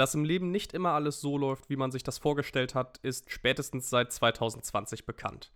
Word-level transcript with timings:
Dass 0.00 0.14
im 0.14 0.24
Leben 0.24 0.50
nicht 0.50 0.72
immer 0.72 0.92
alles 0.92 1.20
so 1.20 1.36
läuft, 1.36 1.68
wie 1.68 1.76
man 1.76 1.90
sich 1.90 2.02
das 2.02 2.16
vorgestellt 2.16 2.74
hat, 2.74 2.96
ist 3.02 3.30
spätestens 3.30 3.90
seit 3.90 4.10
2020 4.10 5.04
bekannt. 5.04 5.52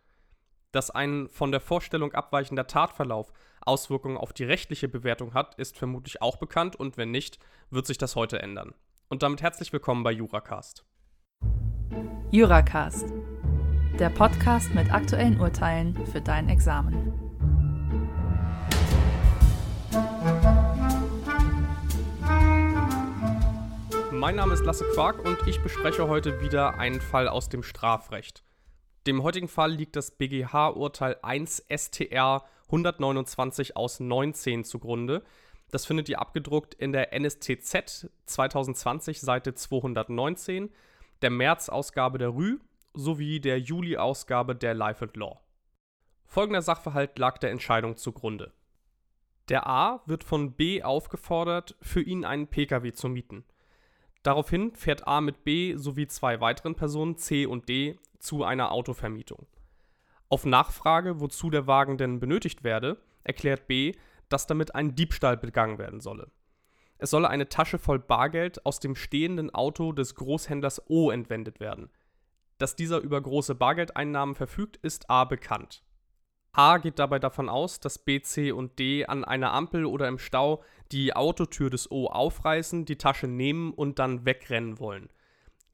Dass 0.71 0.91
ein 0.91 1.31
von 1.31 1.51
der 1.51 1.63
Vorstellung 1.63 2.13
abweichender 2.13 2.67
Tatverlauf 2.67 3.33
Auswirkungen 3.63 4.19
auf 4.19 4.35
die 4.35 4.45
rechtliche 4.45 4.87
Bewertung 4.87 5.33
hat, 5.33 5.55
ist 5.55 5.79
vermutlich 5.79 6.21
auch 6.21 6.37
bekannt 6.37 6.77
und 6.77 6.99
wenn 6.99 7.11
nicht, 7.11 7.39
wird 7.71 7.87
sich 7.87 7.97
das 7.97 8.17
heute 8.17 8.39
ändern. 8.39 8.75
Und 9.09 9.23
damit 9.23 9.41
herzlich 9.41 9.73
willkommen 9.73 10.03
bei 10.03 10.13
Juracast. 10.13 10.85
Juracast, 12.31 13.15
der 13.99 14.11
Podcast 14.11 14.75
mit 14.75 14.93
aktuellen 14.93 15.41
Urteilen 15.41 16.05
für 16.05 16.21
dein 16.21 16.51
Examen. 16.51 17.24
Mein 24.25 24.37
Name 24.37 24.55
ist 24.55 24.65
Lasse 24.65 24.87
Quark 24.95 25.23
und 25.23 25.47
ich 25.47 25.61
bespreche 25.61 26.09
heute 26.09 26.41
wieder 26.41 26.79
einen 26.79 27.03
Fall 27.03 27.29
aus 27.29 27.51
dem 27.51 27.63
Strafrecht. 27.63 28.43
Dem 29.07 29.23
heutigen 29.23 29.49
Fall 29.49 29.71
liegt 29.71 29.97
das 29.97 30.13
BGH-Urteil 30.13 31.19
1 31.21 31.67
STR 31.69 32.43
129 32.69 33.77
aus 33.77 34.01
19 34.01 34.65
zugrunde. 34.65 35.23
Das 35.71 35.85
findet 35.85 36.09
ihr 36.09 36.23
abgedruckt 36.23 36.73
in 36.73 36.93
der 36.93 37.13
NSTZ 37.13 38.09
2020 38.25 39.21
Seite 39.21 39.53
219, 39.53 40.71
der 41.21 41.29
März-Ausgabe 41.29 42.17
der 42.17 42.31
Rü 42.31 42.61
sowie 42.95 43.41
der 43.41 43.61
Juli-Ausgabe 43.61 44.57
der 44.57 44.73
Life 44.73 45.05
and 45.05 45.19
Law. 45.19 45.39
Folgender 46.25 46.63
Sachverhalt 46.63 47.19
lag 47.19 47.37
der 47.37 47.51
Entscheidung 47.51 47.99
zugrunde. 47.99 48.55
Der 49.51 49.67
A 49.67 50.01
wird 50.07 50.25
von 50.25 50.53
B 50.55 50.83
aufgefordert, 50.83 51.77
für 51.83 52.01
ihn 52.01 52.25
einen 52.25 52.47
Pkw 52.47 52.95
zu 52.95 53.11
mieten. 53.11 53.45
Daraufhin 54.25 54.75
fährt 54.75 55.07
A 55.07 55.21
mit 55.21 55.45
B 55.45 55.77
sowie 55.77 56.09
zwei 56.09 56.41
weiteren 56.41 56.75
Personen 56.75 57.17
C 57.17 57.47
und 57.47 57.69
D 57.69 57.99
zu 58.19 58.43
einer 58.43 58.73
Autovermietung. 58.73 59.47
Auf 60.31 60.47
Nachfrage, 60.47 61.21
wozu 61.21 61.51
der 61.51 61.67
Wagen 61.67 61.99
denn 61.99 62.21
benötigt 62.21 62.65
werde, 62.65 62.97
erklärt 63.23 63.69
B, 63.69 63.93
dass 64.31 64.47
damit 64.47 64.75
ein 64.75 64.95
Diebstahl 64.95 65.37
begangen 65.37 65.79
werden 65.79 66.01
solle. 66.01 66.31
Es 66.97 67.11
solle 67.11 67.29
eine 67.29 67.51
Tasche 67.51 67.79
voll 67.79 67.99
Bargeld 67.99 68.65
aus 68.65 68.81
dem 68.81 68.97
stehenden 68.97 69.55
Auto 69.55 69.93
des 69.93 70.15
Großhändlers 70.15 70.89
O 70.89 71.11
entwendet 71.11 71.61
werden. 71.61 71.91
Dass 72.57 72.77
dieser 72.77 73.01
über 73.01 73.21
große 73.21 73.55
Bargeldeinnahmen 73.55 74.35
verfügt, 74.35 74.79
ist 74.79 75.11
A 75.11 75.25
bekannt. 75.25 75.83
A 76.55 76.79
geht 76.79 77.01
dabei 77.01 77.19
davon 77.19 77.49
aus, 77.49 77.81
dass 77.81 77.99
B, 77.99 78.23
C 78.23 78.53
und 78.53 78.79
D 78.79 79.07
an 79.07 79.25
einer 79.25 79.53
Ampel 79.53 79.85
oder 79.85 80.07
im 80.07 80.19
Stau 80.19 80.63
die 80.93 81.15
Autotür 81.15 81.69
des 81.69 81.91
O 81.91 82.07
aufreißen, 82.07 82.85
die 82.85 82.97
Tasche 82.97 83.27
nehmen 83.27 83.73
und 83.73 83.99
dann 83.99 84.25
wegrennen 84.25 84.79
wollen. 84.79 85.11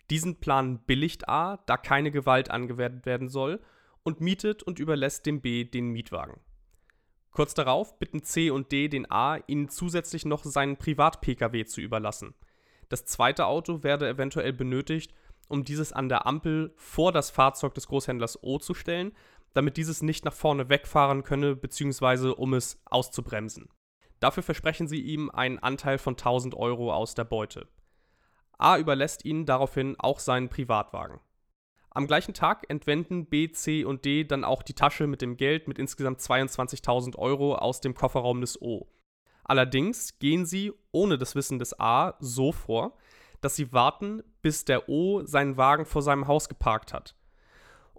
Diesen 0.08 0.40
Plan 0.40 0.78
billigt 0.78 1.28
A, 1.28 1.58
da 1.66 1.76
keine 1.76 2.10
Gewalt 2.10 2.50
angewendet 2.50 3.04
werden 3.04 3.28
soll, 3.28 3.60
und 4.02 4.22
mietet 4.22 4.62
und 4.62 4.78
überlässt 4.78 5.26
dem 5.26 5.42
B 5.42 5.64
den 5.64 5.90
Mietwagen. 5.90 6.40
Kurz 7.30 7.52
darauf 7.52 7.98
bitten 7.98 8.24
C 8.24 8.50
und 8.50 8.72
D 8.72 8.88
den 8.88 9.10
A, 9.10 9.36
ihnen 9.46 9.68
zusätzlich 9.68 10.24
noch 10.24 10.44
seinen 10.44 10.78
Privat-Pkw 10.78 11.66
zu 11.66 11.82
überlassen. 11.82 12.34
Das 12.88 13.04
zweite 13.04 13.44
Auto 13.46 13.82
werde 13.82 14.08
eventuell 14.08 14.54
benötigt, 14.54 15.12
um 15.48 15.62
dieses 15.64 15.92
an 15.92 16.08
der 16.08 16.26
Ampel 16.26 16.72
vor 16.76 17.12
das 17.12 17.30
Fahrzeug 17.30 17.74
des 17.74 17.86
Großhändlers 17.86 18.42
O 18.42 18.58
zu 18.58 18.72
stellen, 18.72 19.12
damit 19.52 19.76
dieses 19.76 20.02
nicht 20.02 20.24
nach 20.24 20.32
vorne 20.32 20.68
wegfahren 20.68 21.22
könne, 21.22 21.56
beziehungsweise 21.56 22.34
um 22.34 22.54
es 22.54 22.80
auszubremsen. 22.84 23.68
Dafür 24.20 24.42
versprechen 24.42 24.86
sie 24.86 25.00
ihm 25.00 25.30
einen 25.30 25.58
Anteil 25.58 25.98
von 25.98 26.14
1000 26.14 26.54
Euro 26.54 26.92
aus 26.92 27.14
der 27.14 27.24
Beute. 27.24 27.68
A 28.58 28.76
überlässt 28.76 29.24
ihnen 29.24 29.46
daraufhin 29.46 29.96
auch 29.98 30.18
seinen 30.18 30.50
Privatwagen. 30.50 31.20
Am 31.92 32.06
gleichen 32.06 32.34
Tag 32.34 32.66
entwenden 32.68 33.26
B, 33.26 33.50
C 33.50 33.84
und 33.84 34.04
D 34.04 34.24
dann 34.24 34.44
auch 34.44 34.62
die 34.62 34.74
Tasche 34.74 35.06
mit 35.06 35.22
dem 35.22 35.36
Geld 35.36 35.66
mit 35.66 35.78
insgesamt 35.78 36.20
22.000 36.20 37.16
Euro 37.16 37.56
aus 37.56 37.80
dem 37.80 37.94
Kofferraum 37.94 38.40
des 38.40 38.60
O. 38.62 38.88
Allerdings 39.42 40.18
gehen 40.20 40.46
sie, 40.46 40.72
ohne 40.92 41.18
das 41.18 41.34
Wissen 41.34 41.58
des 41.58 41.80
A, 41.80 42.14
so 42.20 42.52
vor, 42.52 42.96
dass 43.40 43.56
sie 43.56 43.72
warten, 43.72 44.22
bis 44.42 44.64
der 44.64 44.88
O 44.88 45.24
seinen 45.24 45.56
Wagen 45.56 45.84
vor 45.84 46.02
seinem 46.02 46.28
Haus 46.28 46.48
geparkt 46.48 46.92
hat. 46.92 47.16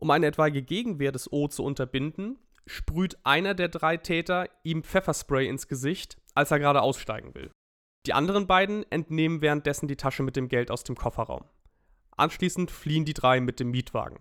Um 0.02 0.10
eine 0.10 0.26
etwaige 0.26 0.64
Gegenwehr 0.64 1.12
des 1.12 1.32
O 1.32 1.48
zu 1.48 1.64
unterbinden, 1.64 2.40
sprüht 2.66 3.20
einer 3.24 3.54
der 3.54 3.70
drei 3.70 3.98
Täter 3.98 4.50
ihm 4.64 4.84
Pfefferspray 4.84 5.48
ins 5.48 5.68
Gesicht, 5.68 6.18
als 6.34 6.50
er 6.50 6.58
gerade 6.58 6.82
aussteigen 6.82 7.36
will. 7.36 7.52
Die 8.08 8.14
anderen 8.14 8.48
beiden 8.48 8.84
entnehmen 8.92 9.42
währenddessen 9.42 9.88
die 9.88 9.98
Tasche 9.98 10.24
mit 10.24 10.36
dem 10.36 10.48
Geld 10.48 10.72
aus 10.72 10.84
dem 10.84 10.96
Kofferraum. 10.96 11.46
Anschließend 12.18 12.72
fliehen 12.72 13.06
die 13.06 13.14
drei 13.14 13.42
mit 13.42 13.60
dem 13.60 13.70
Mietwagen. 13.70 14.18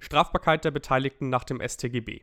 Strafbarkeit 0.00 0.64
der 0.64 0.72
Beteiligten 0.72 1.28
nach 1.28 1.44
dem 1.44 1.60
StGB. 1.60 2.22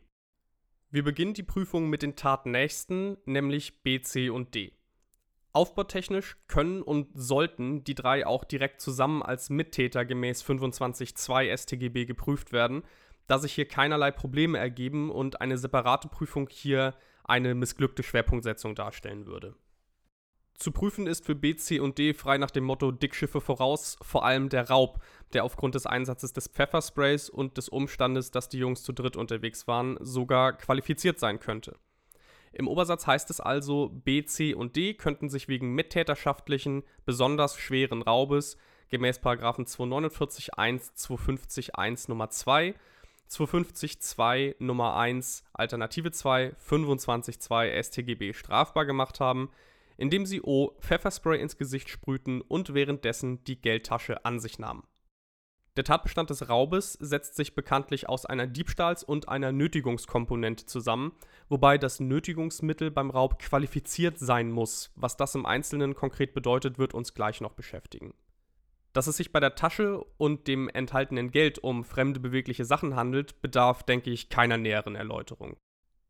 Wir 0.89 1.03
beginnen 1.03 1.33
die 1.33 1.43
Prüfung 1.43 1.89
mit 1.89 2.01
den 2.01 2.17
Tatnächsten, 2.17 3.15
nämlich 3.25 3.83
B, 3.83 4.01
C 4.01 4.29
und 4.29 4.53
D. 4.53 4.73
Aufbautechnisch 5.57 6.37
können 6.47 6.83
und 6.83 7.07
sollten 7.15 7.83
die 7.83 7.95
drei 7.95 8.27
auch 8.27 8.43
direkt 8.43 8.79
zusammen 8.79 9.23
als 9.23 9.49
Mittäter 9.49 10.05
gemäß 10.05 10.43
25.2 10.43 11.57
StGB 11.57 12.05
geprüft 12.05 12.51
werden, 12.51 12.83
da 13.25 13.39
sich 13.39 13.53
hier 13.53 13.67
keinerlei 13.67 14.11
Probleme 14.11 14.59
ergeben 14.59 15.09
und 15.09 15.41
eine 15.41 15.57
separate 15.57 16.09
Prüfung 16.09 16.47
hier 16.47 16.93
eine 17.23 17.55
missglückte 17.55 18.03
Schwerpunktsetzung 18.03 18.75
darstellen 18.75 19.25
würde. 19.25 19.55
Zu 20.53 20.71
prüfen 20.71 21.07
ist 21.07 21.25
für 21.25 21.33
B, 21.33 21.55
C 21.55 21.79
und 21.79 21.97
D 21.97 22.13
frei 22.13 22.37
nach 22.37 22.51
dem 22.51 22.63
Motto 22.63 22.91
Dickschiffe 22.91 23.41
voraus 23.41 23.97
vor 24.03 24.25
allem 24.25 24.49
der 24.49 24.69
Raub, 24.69 25.01
der 25.33 25.43
aufgrund 25.43 25.73
des 25.73 25.87
Einsatzes 25.87 26.33
des 26.33 26.49
Pfeffersprays 26.49 27.31
und 27.31 27.57
des 27.57 27.67
Umstandes, 27.67 28.29
dass 28.29 28.47
die 28.47 28.59
Jungs 28.59 28.83
zu 28.83 28.93
dritt 28.93 29.17
unterwegs 29.17 29.67
waren, 29.67 29.97
sogar 30.01 30.53
qualifiziert 30.53 31.17
sein 31.17 31.39
könnte. 31.39 31.79
Im 32.57 32.67
Obersatz 32.67 33.05
heißt 33.05 33.29
es 33.29 33.39
also, 33.39 33.89
B, 33.89 34.25
C 34.25 34.55
und 34.55 34.75
D 34.75 34.95
könnten 34.95 35.29
sich 35.29 35.47
wegen 35.47 35.75
mittäterschaftlichen, 35.75 36.81
besonders 37.05 37.55
schweren 37.55 38.01
Raubes 38.01 38.57
gemäß 38.89 39.21
249 39.21 40.55
1, 40.55 40.95
250 40.95 41.75
1 41.75 42.07
Nummer 42.07 42.31
2, 42.31 42.73
250 43.27 44.01
2 44.01 44.55
Nummer 44.57 44.95
1 44.95 45.43
Alternative 45.53 46.09
2, 46.09 46.53
25 46.57 47.39
2 47.39 47.83
StGB 47.83 48.33
strafbar 48.33 48.87
gemacht 48.87 49.19
haben, 49.19 49.51
indem 49.95 50.25
sie 50.25 50.41
O 50.41 50.71
Pfefferspray 50.79 51.39
ins 51.39 51.57
Gesicht 51.57 51.89
sprühten 51.89 52.41
und 52.41 52.73
währenddessen 52.73 53.43
die 53.43 53.61
Geldtasche 53.61 54.25
an 54.25 54.39
sich 54.39 54.57
nahmen. 54.57 54.81
Der 55.77 55.83
Tatbestand 55.83 56.31
des 56.31 56.49
Raubes 56.49 56.93
setzt 56.93 57.35
sich 57.35 57.53
bekanntlich 57.53 58.09
aus 58.09 58.25
einer 58.25 58.47
Diebstahls- 58.47 59.03
und 59.03 59.29
einer 59.29 59.51
Nötigungskomponente 59.51 60.65
zusammen, 60.65 61.11
wobei 61.49 61.77
das 61.77 61.99
Nötigungsmittel 61.99 62.89
beim 62.89 63.11
Raub 63.11 63.37
qualifiziert 63.37 64.17
sein 64.17 64.49
muss. 64.49 64.91
Was 64.95 65.17
das 65.17 65.35
im 65.35 65.45
Einzelnen 65.45 65.93
konkret 65.93 66.33
bedeutet, 66.33 66.79
wird 66.79 66.95
uns 66.95 67.13
gleich 67.13 67.41
noch 67.41 67.53
beschäftigen. 67.53 68.15
Dass 68.93 69.05
es 69.05 69.17
sich 69.17 69.31
bei 69.31 69.39
der 69.39 69.53
Tasche 69.53 70.03
und 70.17 70.47
dem 70.47 70.67
enthaltenen 70.67 71.29
Geld 71.29 71.59
um 71.59 71.83
fremde 71.83 72.19
bewegliche 72.19 72.65
Sachen 72.65 72.95
handelt, 72.95 73.39
bedarf, 73.43 73.83
denke 73.83 74.09
ich, 74.09 74.29
keiner 74.29 74.57
näheren 74.57 74.95
Erläuterung. 74.95 75.57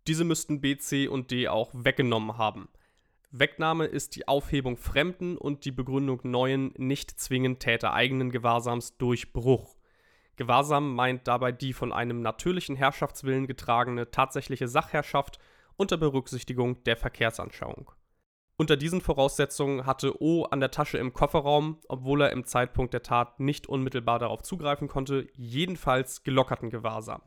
Diese 0.08 0.24
müssten 0.24 0.62
B, 0.62 0.78
C 0.78 1.10
und 1.10 1.30
D 1.30 1.50
auch 1.50 1.72
weggenommen 1.74 2.38
haben. 2.38 2.70
Wegnahme 3.32 3.86
ist 3.86 4.16
die 4.16 4.28
Aufhebung 4.28 4.78
fremden 4.78 5.38
und 5.38 5.66
die 5.66 5.72
Begründung 5.72 6.22
neuen, 6.24 6.74
nicht 6.78 7.20
zwingend 7.20 7.60
tätereigenen 7.60 8.32
Gewahrsams 8.32 8.98
durch 8.98 9.34
Bruch. 9.34 9.76
Gewahrsam 10.38 10.96
meint 10.96 11.28
dabei 11.28 11.52
die 11.52 11.74
von 11.74 11.92
einem 11.92 12.22
natürlichen 12.22 12.76
Herrschaftswillen 12.76 13.48
getragene 13.48 14.12
tatsächliche 14.12 14.68
Sachherrschaft 14.68 15.40
unter 15.76 15.98
Berücksichtigung 15.98 16.84
der 16.84 16.96
Verkehrsanschauung. 16.96 17.92
Unter 18.56 18.78
diesen 18.78 19.02
Voraussetzungen 19.02 19.86
hatte 19.86 20.22
O 20.22 20.44
an 20.46 20.60
der 20.60 20.72
Tasche 20.72 20.98
im 20.98 21.14
Kofferraum, 21.14 21.80
obwohl 21.90 22.22
er 22.22 22.32
im 22.32 22.46
Zeitpunkt 22.46 22.94
der 22.94 23.04
Tat 23.04 23.40
nicht 23.40 23.68
unmittelbar 23.68 24.20
darauf 24.20 24.42
zugreifen 24.42 24.88
konnte, 24.88 25.28
jedenfalls 25.34 26.24
gelockerten 26.24 26.72
Gewahrsam. 26.72 27.22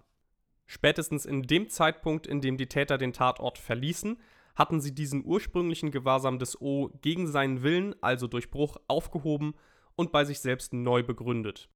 Spätestens 0.66 1.26
in 1.26 1.42
dem 1.42 1.68
Zeitpunkt, 1.68 2.26
in 2.26 2.40
dem 2.40 2.56
die 2.56 2.68
Täter 2.68 2.98
den 2.98 3.12
Tatort 3.12 3.58
verließen, 3.58 4.18
hatten 4.60 4.82
sie 4.82 4.94
diesen 4.94 5.24
ursprünglichen 5.24 5.90
Gewahrsam 5.90 6.38
des 6.38 6.60
O 6.60 6.90
gegen 7.00 7.26
seinen 7.26 7.62
Willen, 7.62 7.94
also 8.02 8.26
durch 8.26 8.50
Bruch, 8.50 8.76
aufgehoben 8.88 9.54
und 9.96 10.12
bei 10.12 10.26
sich 10.26 10.40
selbst 10.40 10.74
neu 10.74 11.02
begründet. 11.02 11.70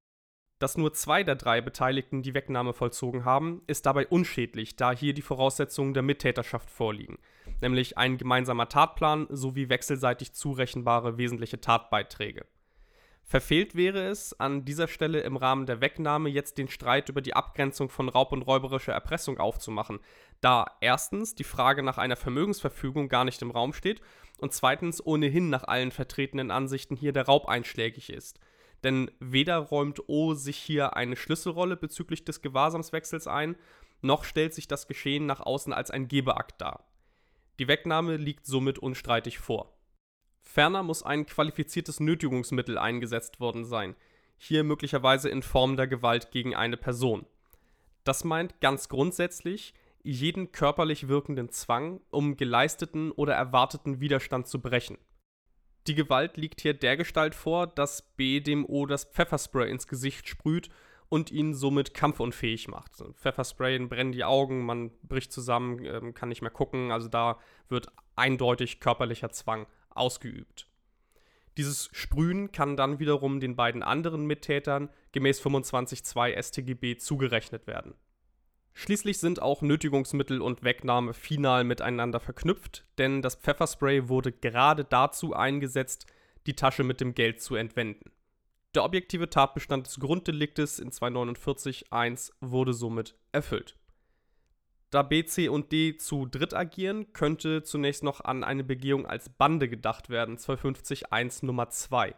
Dass 0.59 0.77
nur 0.77 0.93
zwei 0.93 1.23
der 1.23 1.33
drei 1.33 1.61
Beteiligten 1.61 2.21
die 2.21 2.35
Wegnahme 2.35 2.73
vollzogen 2.73 3.25
haben, 3.25 3.63
ist 3.65 3.87
dabei 3.87 4.05
unschädlich, 4.05 4.75
da 4.75 4.91
hier 4.91 5.15
die 5.15 5.23
Voraussetzungen 5.23 5.95
der 5.95 6.03
Mittäterschaft 6.03 6.69
vorliegen, 6.69 7.17
nämlich 7.59 7.97
ein 7.97 8.19
gemeinsamer 8.19 8.69
Tatplan 8.69 9.25
sowie 9.31 9.67
wechselseitig 9.69 10.33
zurechenbare 10.33 11.17
wesentliche 11.17 11.59
Tatbeiträge. 11.59 12.45
Verfehlt 13.27 13.73
wäre 13.73 14.07
es, 14.07 14.39
an 14.39 14.65
dieser 14.65 14.87
Stelle 14.87 15.21
im 15.21 15.35
Rahmen 15.35 15.65
der 15.65 15.81
Wegnahme 15.81 16.29
jetzt 16.29 16.59
den 16.59 16.67
Streit 16.67 17.09
über 17.09 17.21
die 17.21 17.35
Abgrenzung 17.35 17.89
von 17.89 18.07
Raub 18.07 18.31
und 18.31 18.43
räuberischer 18.43 18.93
Erpressung 18.93 19.39
aufzumachen, 19.39 19.99
da 20.41 20.65
erstens 20.79 21.33
die 21.33 21.43
Frage 21.43 21.81
nach 21.81 21.97
einer 21.97 22.17
Vermögensverfügung 22.17 23.09
gar 23.09 23.25
nicht 23.25 23.41
im 23.41 23.49
Raum 23.49 23.73
steht 23.73 23.99
und 24.39 24.53
zweitens 24.53 25.03
ohnehin 25.03 25.49
nach 25.49 25.63
allen 25.63 25.91
vertretenen 25.91 26.51
Ansichten 26.51 26.95
hier 26.95 27.13
der 27.13 27.25
Raub 27.25 27.47
einschlägig 27.47 28.11
ist. 28.11 28.39
denn 28.83 29.09
weder 29.19 29.57
räumt 29.57 30.07
O 30.07 30.35
sich 30.35 30.57
hier 30.57 30.95
eine 30.95 31.15
Schlüsselrolle 31.15 31.75
bezüglich 31.75 32.23
des 32.23 32.41
Gewahrsamswechsels 32.41 33.25
ein, 33.27 33.57
noch 34.01 34.23
stellt 34.23 34.53
sich 34.53 34.67
das 34.67 34.87
Geschehen 34.87 35.25
nach 35.25 35.39
außen 35.39 35.73
als 35.73 35.89
ein 35.89 36.07
Gebeakt 36.07 36.61
dar. 36.61 36.85
Die 37.57 37.67
Wegnahme 37.67 38.17
liegt 38.17 38.45
somit 38.45 38.77
unstreitig 38.77 39.39
vor. 39.39 39.74
Ferner 40.45 40.83
muss 40.83 41.03
ein 41.03 41.25
qualifiziertes 41.25 41.99
Nötigungsmittel 41.99 42.77
eingesetzt 42.77 43.39
worden 43.39 43.65
sein, 43.65 43.95
hier 44.37 44.63
möglicherweise 44.63 45.29
in 45.29 45.43
Form 45.43 45.75
der 45.75 45.87
Gewalt 45.87 46.31
gegen 46.31 46.55
eine 46.55 46.77
Person. 46.77 47.25
Das 48.03 48.23
meint 48.23 48.61
ganz 48.61 48.87
grundsätzlich 48.87 49.73
jeden 50.03 50.51
körperlich 50.51 51.07
wirkenden 51.07 51.49
Zwang, 51.49 51.99
um 52.11 52.37
geleisteten 52.37 53.11
oder 53.11 53.33
erwarteten 53.33 53.99
Widerstand 53.99 54.47
zu 54.47 54.61
brechen. 54.61 54.99
Die 55.87 55.95
Gewalt 55.95 56.37
liegt 56.37 56.61
hier 56.61 56.73
dergestalt 56.73 57.35
vor, 57.35 57.67
dass 57.67 58.13
B 58.15 58.39
dem 58.39 58.65
O 58.65 58.85
das 58.85 59.05
Pfefferspray 59.05 59.69
ins 59.69 59.87
Gesicht 59.87 60.29
sprüht 60.29 60.69
und 61.09 61.31
ihn 61.31 61.53
somit 61.53 61.93
kampfunfähig 61.93 62.67
macht. 62.67 62.91
Pfefferspray 63.15 63.79
brennen 63.79 64.11
die 64.11 64.23
Augen, 64.23 64.65
man 64.65 64.91
bricht 65.03 65.31
zusammen, 65.31 65.83
ähm, 65.85 66.13
kann 66.13 66.29
nicht 66.29 66.41
mehr 66.41 66.51
gucken, 66.51 66.91
also 66.91 67.07
da 67.07 67.39
wird 67.67 67.87
eindeutig 68.15 68.79
körperlicher 68.79 69.31
Zwang 69.31 69.67
ausgeübt. 69.95 70.67
Dieses 71.57 71.89
Sprühen 71.93 72.51
kann 72.51 72.75
dann 72.75 72.99
wiederum 72.99 73.39
den 73.39 73.55
beiden 73.55 73.81
anderen 73.81 74.25
Mittätern 74.25 74.89
gemäß 75.13 75.41
25.2 75.41 76.41
StGB 76.41 76.97
zugerechnet 76.97 77.65
werden. 77.65 77.95
Schließlich 78.73 79.19
sind 79.19 79.41
auch 79.41 79.61
Nötigungsmittel 79.61 80.41
und 80.41 80.63
Wegnahme 80.63 81.13
final 81.13 81.63
miteinander 81.63 82.19
verknüpft, 82.19 82.83
denn 82.97 83.21
das 83.21 83.35
Pfefferspray 83.35 84.09
wurde 84.09 84.33
gerade 84.33 84.83
dazu 84.83 85.33
eingesetzt, 85.33 86.07
die 86.45 86.57
Tasche 86.57 86.83
mit 86.83 86.99
dem 86.99 87.15
Geld 87.15 87.41
zu 87.41 87.55
entwenden. 87.55 88.11
Der 88.75 88.83
objektive 88.83 89.29
Tatbestand 89.29 89.87
des 89.87 90.01
Grunddeliktes 90.01 90.79
in 90.79 90.91
249.1 90.91 92.33
wurde 92.41 92.73
somit 92.73 93.15
erfüllt. 93.31 93.77
Da 94.95 95.03
B, 95.03 95.25
C 95.25 95.49
und 95.49 95.73
D 95.73 95.97
zu 95.97 96.25
dritt 96.25 96.53
agieren, 96.53 97.11
könnte 97.11 97.63
zunächst 97.63 98.01
noch 98.01 98.21
an 98.21 98.45
eine 98.45 98.63
Begehung 98.63 99.05
als 99.05 99.27
Bande 99.27 99.67
gedacht 99.67 100.09
werden, 100.09 100.37
250.1 100.37 101.45
Nummer 101.45 101.69
2. 101.69 102.15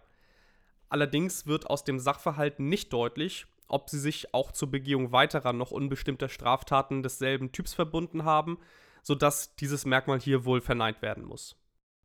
Allerdings 0.87 1.47
wird 1.47 1.65
aus 1.65 1.85
dem 1.85 1.97
Sachverhalt 1.97 2.59
nicht 2.59 2.93
deutlich, 2.93 3.47
ob 3.67 3.89
sie 3.89 3.97
sich 3.97 4.31
auch 4.35 4.51
zur 4.51 4.69
Begehung 4.69 5.11
weiterer 5.11 5.53
noch 5.53 5.71
unbestimmter 5.71 6.29
Straftaten 6.29 7.01
desselben 7.01 7.51
Typs 7.51 7.73
verbunden 7.73 8.25
haben, 8.25 8.59
sodass 9.01 9.55
dieses 9.55 9.87
Merkmal 9.87 10.19
hier 10.19 10.45
wohl 10.45 10.61
verneint 10.61 11.01
werden 11.01 11.25
muss. 11.25 11.55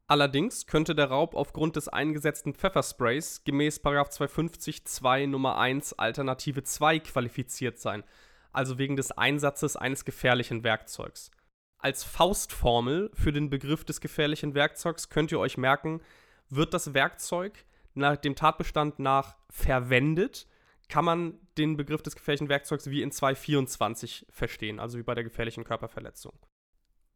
Allerdings 0.07 0.67
könnte 0.67 0.95
der 0.95 1.11
Raub 1.11 1.35
aufgrund 1.35 1.77
des 1.77 1.89
eingesetzten 1.89 2.55
Pfeffersprays 2.55 3.45
gemäß 3.45 3.83
250 3.83 4.87
2 4.87 5.27
Nummer 5.27 5.59
1 5.59 5.99
Alternative 5.99 6.63
2 6.63 7.01
qualifiziert 7.01 7.79
sein, 7.79 8.05
also 8.53 8.79
wegen 8.79 8.97
des 8.97 9.13
Einsatzes 9.13 9.77
eines 9.77 10.05
gefährlichen 10.05 10.65
Werkzeugs. 10.65 11.31
Als 11.79 12.05
Faustformel 12.05 13.11
für 13.15 13.33
den 13.33 13.51
Begriff 13.51 13.85
des 13.85 14.01
gefährlichen 14.01 14.55
Werkzeugs 14.55 15.09
könnt 15.09 15.33
ihr 15.33 15.41
euch 15.41 15.59
merken, 15.59 16.01
wird 16.49 16.75
das 16.75 16.95
Werkzeug 16.95 17.65
nach 17.95 18.17
dem 18.17 18.37
Tatbestand 18.37 18.99
nach 18.99 19.37
verwendet, 19.51 20.47
kann 20.89 21.05
man 21.05 21.39
den 21.59 21.77
Begriff 21.77 22.03
des 22.03 22.15
gefährlichen 22.15 22.49
Werkzeugs 22.49 22.89
wie 22.91 23.03
in 23.03 23.11
224 23.11 24.27
verstehen, 24.31 24.79
also 24.79 24.99
wie 24.99 25.03
bei 25.03 25.15
der 25.15 25.25
gefährlichen 25.25 25.65
Körperverletzung. 25.65 26.35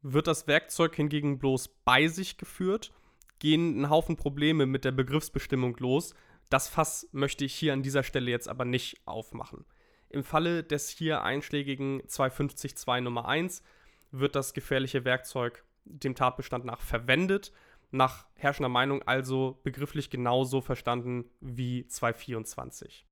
Wird 0.03 0.27
das 0.27 0.47
Werkzeug 0.47 0.95
hingegen 0.97 1.39
bloß 1.39 1.69
bei 1.85 2.09
sich 2.09 2.39
geführt, 2.39 2.93
gehen 3.39 3.81
ein 3.81 3.91
Haufen 3.91 4.17
Probleme 4.17 4.67
mit 4.67 4.85
der 4.85 4.93
Begriffsbestimmung 4.93 5.77
los. 5.79 6.15
Das 6.49 6.69
Fass 6.69 7.09
möchte 7.13 7.45
ich 7.45 7.55
hier 7.55 7.73
an 7.73 7.83
dieser 7.83 8.03
Stelle 8.03 8.31
jetzt 8.31 8.49
aber 8.49 8.65
nicht 8.65 9.07
aufmachen. 9.07 9.65
Im 10.09 10.25
Falle 10.25 10.63
des 10.63 10.89
hier 10.89 11.23
einschlägigen 11.23 12.03
250.2 12.03 13.01
Nummer 13.01 13.27
1 13.29 13.63
wird 14.11 14.37
das 14.37 14.55
gefährliche 14.55 15.05
Werkzeug 15.05 15.65
dem 15.85 16.15
Tatbestand 16.15 16.65
nach 16.65 16.81
verwendet, 16.81 17.53
nach 17.91 18.27
herrschender 18.35 18.69
Meinung 18.69 19.03
also 19.03 19.61
begrifflich 19.63 20.11
genauso 20.11 20.61
verstanden 20.61 21.31
wie 21.41 21.87
224. 21.87 23.07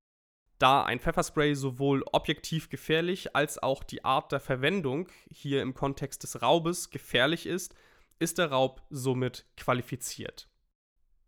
Da 0.57 0.83
ein 0.83 0.99
Pfefferspray 0.99 1.53
sowohl 1.53 2.03
objektiv 2.11 2.69
gefährlich 2.69 3.35
als 3.35 3.61
auch 3.61 3.83
die 3.83 4.05
Art 4.05 4.31
der 4.31 4.39
Verwendung 4.39 5.07
hier 5.29 5.61
im 5.61 5.73
Kontext 5.73 6.23
des 6.23 6.41
Raubes 6.41 6.89
gefährlich 6.89 7.45
ist, 7.45 7.75
ist 8.19 8.37
der 8.37 8.51
Raub 8.51 8.81
somit 8.89 9.45
qualifiziert. 9.57 10.47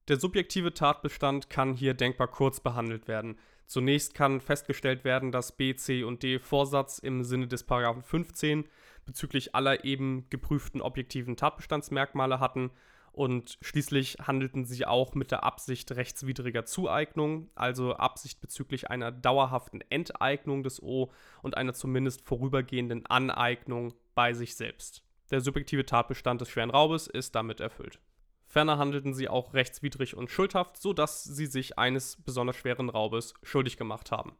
Der 0.08 0.18
subjektive 0.18 0.74
Tatbestand 0.74 1.50
kann 1.50 1.74
hier 1.74 1.94
denkbar 1.94 2.30
kurz 2.30 2.62
behandelt 2.62 3.10
werden. 3.10 3.38
Zunächst 3.68 4.14
kann 4.14 4.40
festgestellt 4.40 5.04
werden, 5.04 5.32
dass 5.32 5.56
B, 5.56 5.76
C 5.76 6.04
und 6.04 6.24
D 6.24 6.40
Vorsatz 6.40 7.00
im 7.00 7.24
Sinne 7.24 7.48
des 7.48 7.64
Paragraphen 7.64 8.02
15 8.02 8.66
bezüglich 9.06 9.54
aller 9.56 9.84
eben 9.84 10.30
geprüften 10.30 10.82
objektiven 10.82 11.36
Tatbestandsmerkmale 11.36 12.40
hatten 12.40 12.72
und 13.18 13.58
schließlich 13.62 14.18
handelten 14.22 14.66
sie 14.66 14.86
auch 14.86 15.16
mit 15.16 15.32
der 15.32 15.44
Absicht 15.44 15.92
rechtswidriger 15.92 16.66
Zueignung, 16.66 17.50
also 17.56 17.96
Absicht 17.96 18.40
bezüglich 18.42 18.92
einer 18.92 19.12
dauerhaften 19.12 19.82
Enteignung 19.90 20.62
des 20.62 20.82
O 20.82 21.12
und 21.42 21.58
einer 21.58 21.74
zumindest 21.74 22.22
vorübergehenden 22.22 23.06
Aneignung 23.08 23.96
bei 24.14 24.34
sich 24.34 24.56
selbst. 24.56 25.04
Der 25.32 25.42
subjektive 25.42 25.86
Tatbestand 25.86 26.42
des 26.42 26.50
schweren 26.50 26.70
Raubes 26.70 27.08
ist 27.08 27.34
damit 27.34 27.60
erfüllt. 27.60 28.00
Ferner 28.48 28.78
handelten 28.78 29.14
sie 29.14 29.28
auch 29.28 29.54
rechtswidrig 29.54 30.16
und 30.16 30.32
schuldhaft, 30.32 30.78
sodass 30.78 31.24
sie 31.24 31.46
sich 31.46 31.78
eines 31.78 32.16
besonders 32.24 32.56
schweren 32.56 32.90
Raubes 32.90 33.34
schuldig 33.44 33.78
gemacht 33.78 34.12
haben. 34.12 34.38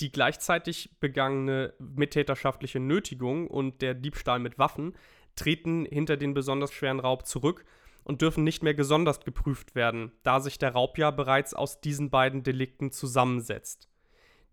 Die 0.00 0.10
gleichzeitig 0.10 0.98
begangene 1.00 1.74
mittäterschaftliche 1.78 2.80
Nötigung 2.80 3.48
und 3.48 3.82
der 3.82 3.94
Diebstahl 3.94 4.38
mit 4.38 4.58
Waffen 4.58 4.96
treten 5.36 5.84
hinter 5.84 6.16
den 6.16 6.34
besonders 6.34 6.72
schweren 6.72 7.00
Raub 7.00 7.26
zurück 7.26 7.64
und 8.04 8.22
dürfen 8.22 8.44
nicht 8.44 8.62
mehr 8.62 8.74
gesondert 8.74 9.24
geprüft 9.24 9.74
werden, 9.74 10.12
da 10.22 10.40
sich 10.40 10.58
der 10.58 10.72
Raub 10.72 10.96
ja 10.98 11.10
bereits 11.10 11.52
aus 11.52 11.80
diesen 11.80 12.10
beiden 12.10 12.42
Delikten 12.42 12.90
zusammensetzt. 12.90 13.88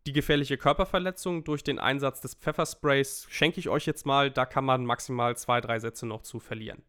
Die 0.06 0.14
gefährliche 0.14 0.58
Körperverletzung 0.58 1.44
durch 1.44 1.64
den 1.64 1.80
Einsatz 1.80 2.22
des 2.22 2.36
Pfeffersprays 2.36 3.26
schenke 3.30 3.60
ich 3.60 3.70
euch 3.70 3.86
jetzt 3.86 4.06
mal, 4.06 4.30
da 4.30 4.46
kann 4.46 4.66
man 4.66 4.86
maximal 4.86 5.38
zwei, 5.38 5.62
drei 5.62 5.80
Sätze 5.80 6.06
noch 6.06 6.22
zu 6.22 6.40
verlieren. 6.40 6.84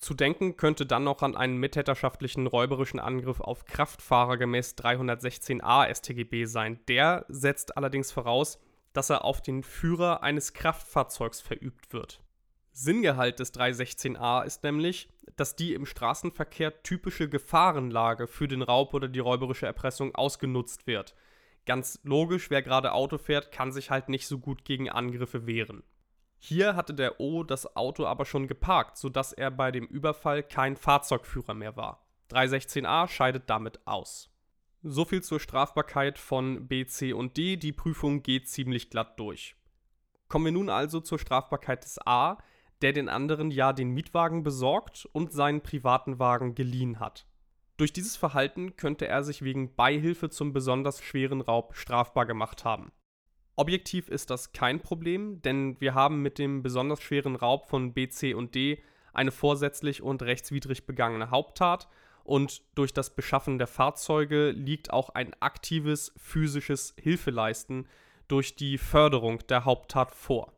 Zu 0.00 0.14
denken 0.14 0.56
könnte 0.56 0.86
dann 0.86 1.04
noch 1.04 1.22
an 1.22 1.36
einen 1.36 1.58
mittäterschaftlichen 1.58 2.46
räuberischen 2.46 2.98
Angriff 2.98 3.40
auf 3.40 3.66
Kraftfahrer 3.66 4.38
gemäß 4.38 4.74
316a 4.78 5.94
StGB 5.94 6.46
sein. 6.46 6.80
Der 6.88 7.26
setzt 7.28 7.76
allerdings 7.76 8.10
voraus, 8.10 8.58
dass 8.94 9.10
er 9.10 9.26
auf 9.26 9.42
den 9.42 9.62
Führer 9.62 10.22
eines 10.22 10.54
Kraftfahrzeugs 10.54 11.42
verübt 11.42 11.92
wird. 11.92 12.22
Sinngehalt 12.72 13.40
des 13.40 13.52
316a 13.52 14.42
ist 14.44 14.64
nämlich, 14.64 15.10
dass 15.36 15.54
die 15.54 15.74
im 15.74 15.84
Straßenverkehr 15.84 16.82
typische 16.82 17.28
Gefahrenlage 17.28 18.26
für 18.26 18.48
den 18.48 18.62
Raub 18.62 18.94
oder 18.94 19.06
die 19.06 19.18
räuberische 19.18 19.66
Erpressung 19.66 20.14
ausgenutzt 20.14 20.86
wird. 20.86 21.14
Ganz 21.66 22.00
logisch, 22.04 22.48
wer 22.48 22.62
gerade 22.62 22.92
Auto 22.92 23.18
fährt, 23.18 23.52
kann 23.52 23.70
sich 23.70 23.90
halt 23.90 24.08
nicht 24.08 24.26
so 24.26 24.38
gut 24.38 24.64
gegen 24.64 24.88
Angriffe 24.88 25.46
wehren. 25.46 25.82
Hier 26.40 26.74
hatte 26.74 26.94
der 26.94 27.20
O 27.20 27.44
das 27.44 27.76
Auto 27.76 28.04
aber 28.06 28.24
schon 28.24 28.48
geparkt, 28.48 28.96
sodass 28.96 29.32
er 29.32 29.52
bei 29.52 29.70
dem 29.70 29.86
Überfall 29.86 30.42
kein 30.42 30.76
Fahrzeugführer 30.76 31.54
mehr 31.54 31.76
war. 31.76 32.04
316a 32.30 33.06
scheidet 33.06 33.48
damit 33.48 33.86
aus. 33.86 34.30
So 34.82 35.04
viel 35.04 35.22
zur 35.22 35.38
Strafbarkeit 35.38 36.18
von 36.18 36.66
B, 36.66 36.86
C 36.86 37.12
und 37.12 37.36
D. 37.36 37.56
Die 37.56 37.72
Prüfung 37.72 38.22
geht 38.22 38.48
ziemlich 38.48 38.90
glatt 38.90 39.20
durch. 39.20 39.54
Kommen 40.28 40.46
wir 40.46 40.52
nun 40.52 40.70
also 40.70 41.00
zur 41.00 41.18
Strafbarkeit 41.18 41.84
des 41.84 41.98
A 42.04 42.38
der 42.82 42.92
den 42.92 43.08
anderen 43.08 43.50
ja 43.50 43.72
den 43.72 43.90
Mietwagen 43.90 44.42
besorgt 44.42 45.06
und 45.12 45.32
seinen 45.32 45.60
privaten 45.60 46.18
Wagen 46.18 46.54
geliehen 46.54 46.98
hat. 46.98 47.26
Durch 47.76 47.92
dieses 47.92 48.16
Verhalten 48.16 48.76
könnte 48.76 49.08
er 49.08 49.22
sich 49.22 49.42
wegen 49.42 49.74
Beihilfe 49.74 50.28
zum 50.30 50.52
besonders 50.52 51.02
schweren 51.02 51.40
Raub 51.40 51.74
strafbar 51.74 52.26
gemacht 52.26 52.64
haben. 52.64 52.92
Objektiv 53.56 54.08
ist 54.08 54.30
das 54.30 54.52
kein 54.52 54.80
Problem, 54.80 55.42
denn 55.42 55.80
wir 55.80 55.94
haben 55.94 56.22
mit 56.22 56.38
dem 56.38 56.62
besonders 56.62 57.02
schweren 57.02 57.36
Raub 57.36 57.68
von 57.68 57.92
B, 57.92 58.08
C 58.08 58.34
und 58.34 58.54
D 58.54 58.82
eine 59.12 59.32
vorsätzlich 59.32 60.02
und 60.02 60.22
rechtswidrig 60.22 60.86
begangene 60.86 61.30
Haupttat 61.30 61.88
und 62.24 62.62
durch 62.74 62.92
das 62.92 63.14
Beschaffen 63.14 63.58
der 63.58 63.66
Fahrzeuge 63.66 64.50
liegt 64.50 64.92
auch 64.92 65.10
ein 65.10 65.34
aktives 65.40 66.12
physisches 66.16 66.94
Hilfeleisten 67.00 67.88
durch 68.28 68.54
die 68.54 68.78
Förderung 68.78 69.44
der 69.48 69.64
Haupttat 69.64 70.14
vor. 70.14 70.52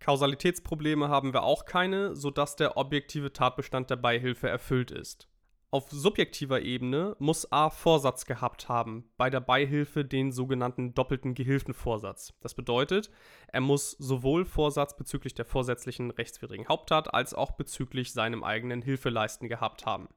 Kausalitätsprobleme 0.00 1.08
haben 1.08 1.32
wir 1.32 1.44
auch 1.44 1.64
keine, 1.64 2.16
sodass 2.16 2.56
der 2.56 2.76
objektive 2.76 3.32
Tatbestand 3.32 3.88
der 3.90 3.96
Beihilfe 3.96 4.48
erfüllt 4.48 4.90
ist. 4.90 5.28
Auf 5.74 5.90
subjektiver 5.90 6.60
Ebene 6.60 7.16
muss 7.18 7.50
A 7.50 7.70
Vorsatz 7.70 8.26
gehabt 8.26 8.68
haben, 8.68 9.08
bei 9.16 9.30
der 9.30 9.40
Beihilfe 9.40 10.04
den 10.04 10.30
sogenannten 10.30 10.92
doppelten 10.92 11.32
Gehilfenvorsatz. 11.32 12.34
Das 12.42 12.52
bedeutet, 12.52 13.10
er 13.48 13.62
muss 13.62 13.92
sowohl 13.92 14.44
Vorsatz 14.44 14.94
bezüglich 14.94 15.32
der 15.32 15.46
vorsätzlichen 15.46 16.10
rechtswidrigen 16.10 16.68
Haupttat 16.68 17.14
als 17.14 17.32
auch 17.32 17.52
bezüglich 17.52 18.12
seinem 18.12 18.44
eigenen 18.44 18.82
Hilfeleisten 18.82 19.48
gehabt 19.48 19.86
haben. 19.86 20.10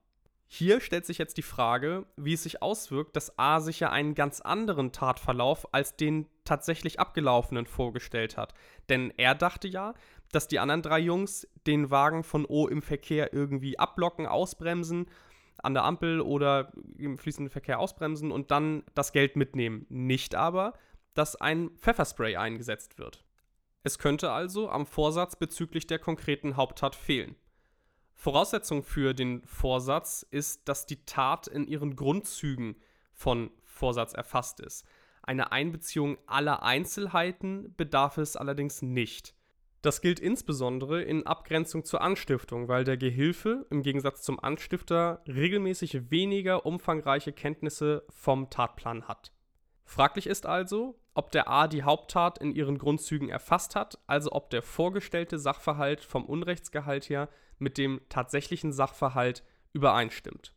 Hier 0.46 0.82
stellt 0.82 1.06
sich 1.06 1.20
jetzt 1.20 1.38
die 1.38 1.42
Frage, 1.42 2.06
wie 2.18 2.34
es 2.34 2.44
sich 2.44 2.62
auswirkt, 2.62 3.16
dass 3.16 3.40
A 3.40 3.62
sich 3.62 3.80
ja 3.80 3.92
einen 3.92 4.14
ganz 4.14 4.42
anderen 4.42 4.92
Tatverlauf 4.92 5.74
als 5.74 5.96
den 5.96 6.28
tatsächlich 6.44 7.00
abgelaufenen 7.00 7.66
vorgestellt 7.66 8.36
hat. 8.36 8.54
Denn 8.90 9.14
er 9.16 9.36
dachte 9.36 9.70
ja, 9.70 9.94
dass 10.34 10.50
die 10.50 10.60
anderen 10.60 10.82
drei 10.82 11.00
Jungs 11.00 11.48
den 11.66 11.92
Wagen 11.92 12.26
von 12.26 12.46
O 12.46 12.68
im 12.68 12.82
Verkehr 12.82 13.32
irgendwie 13.34 13.80
abblocken, 13.80 14.26
ausbremsen, 14.26 15.08
an 15.66 15.74
der 15.74 15.84
Ampel 15.84 16.22
oder 16.22 16.72
im 16.98 17.18
fließenden 17.18 17.52
Verkehr 17.52 17.80
ausbremsen 17.80 18.32
und 18.32 18.52
dann 18.52 18.84
das 18.94 19.12
Geld 19.12 19.36
mitnehmen. 19.36 19.86
Nicht 19.90 20.36
aber, 20.36 20.74
dass 21.14 21.36
ein 21.36 21.72
Pfefferspray 21.78 22.36
eingesetzt 22.36 22.98
wird. 22.98 23.26
Es 23.84 24.00
könnte 24.00 24.32
also 24.32 24.70
am 24.70 24.86
Vorsatz 24.86 25.36
bezüglich 25.36 25.88
der 25.88 26.00
konkreten 26.00 26.56
Haupttat 26.56 26.96
fehlen. 26.96 27.36
Voraussetzung 28.14 28.84
für 28.84 29.14
den 29.14 29.44
Vorsatz 29.46 30.26
ist, 30.32 30.68
dass 30.68 30.86
die 30.86 31.06
Tat 31.06 31.48
in 31.48 31.68
ihren 31.68 31.96
Grundzügen 31.96 32.78
von 33.12 33.52
Vorsatz 33.64 34.14
erfasst 34.14 34.60
ist. 34.60 34.86
Eine 35.22 35.52
Einbeziehung 35.52 36.18
aller 36.26 36.64
Einzelheiten 36.64 37.76
bedarf 37.76 38.18
es 38.18 38.36
allerdings 38.36 38.82
nicht. 38.82 39.36
Das 39.86 40.02
gilt 40.02 40.20
insbesondere 40.20 41.04
in 41.04 41.28
Abgrenzung 41.28 41.86
zur 41.86 42.02
Anstiftung, 42.02 42.68
weil 42.68 42.86
der 42.86 42.98
Gehilfe 42.98 43.68
im 43.70 43.84
Gegensatz 43.84 44.24
zum 44.24 44.40
Anstifter 44.40 45.22
regelmäßig 45.28 46.10
weniger 46.10 46.66
umfangreiche 46.66 47.32
Kenntnisse 47.32 48.04
vom 48.10 48.50
Tatplan 48.50 49.08
hat. 49.08 49.32
Fraglich 49.84 50.26
ist 50.26 50.48
also, 50.48 51.00
ob 51.14 51.32
der 51.32 51.48
A 51.52 51.68
die 51.68 51.84
Haupttat 51.84 52.40
in 52.40 52.52
ihren 52.52 52.80
Grundzügen 52.80 53.30
erfasst 53.30 53.76
hat, 53.76 54.00
also 54.08 54.32
ob 54.32 54.50
der 54.50 54.64
vorgestellte 54.64 55.38
Sachverhalt 55.38 56.04
vom 56.04 56.26
Unrechtsgehalt 56.26 57.08
her 57.08 57.30
mit 57.60 57.78
dem 57.78 58.02
tatsächlichen 58.10 58.74
Sachverhalt 58.74 59.44
übereinstimmt. 59.72 60.56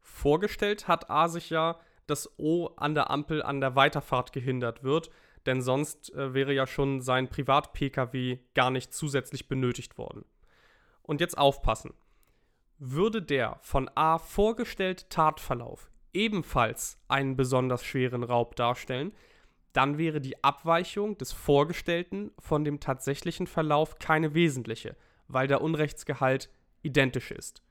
Vorgestellt 0.00 0.88
hat 0.88 1.10
A 1.10 1.28
sich 1.28 1.50
ja, 1.50 1.78
dass 2.06 2.38
O 2.38 2.68
an 2.76 2.94
der 2.94 3.10
Ampel 3.10 3.42
an 3.42 3.60
der 3.60 3.76
Weiterfahrt 3.76 4.32
gehindert 4.32 4.82
wird, 4.82 5.10
denn 5.46 5.62
sonst 5.62 6.12
äh, 6.14 6.34
wäre 6.34 6.52
ja 6.52 6.66
schon 6.66 7.00
sein 7.00 7.28
Privat-Pkw 7.28 8.38
gar 8.54 8.70
nicht 8.70 8.92
zusätzlich 8.92 9.48
benötigt 9.48 9.98
worden. 9.98 10.24
Und 11.02 11.20
jetzt 11.20 11.36
aufpassen. 11.36 11.92
Würde 12.78 13.22
der 13.22 13.58
von 13.60 13.90
A 13.94 14.18
vorgestellte 14.18 15.08
Tatverlauf 15.08 15.90
ebenfalls 16.12 16.98
einen 17.08 17.36
besonders 17.36 17.84
schweren 17.84 18.22
Raub 18.22 18.56
darstellen, 18.56 19.12
dann 19.72 19.98
wäre 19.98 20.20
die 20.20 20.42
Abweichung 20.44 21.18
des 21.18 21.32
Vorgestellten 21.32 22.30
von 22.38 22.64
dem 22.64 22.78
tatsächlichen 22.80 23.46
Verlauf 23.46 23.98
keine 23.98 24.32
wesentliche, 24.32 24.96
weil 25.26 25.48
der 25.48 25.60
Unrechtsgehalt 25.60 26.48
identisch 26.82 27.32
ist. 27.32 27.62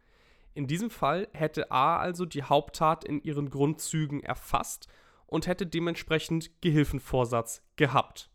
In 0.54 0.68
diesem 0.68 0.90
Fall 0.90 1.28
hätte 1.34 1.72
A 1.72 1.98
also 1.98 2.26
die 2.26 2.44
Haupttat 2.44 3.06
in 3.06 3.24
ihren 3.24 3.50
Grundzügen 3.50 4.22
erfasst 4.22 4.88
und 5.34 5.48
hätte 5.48 5.66
dementsprechend 5.66 6.62
Gehilfenvorsatz 6.62 7.64
gehabt. 7.76 8.30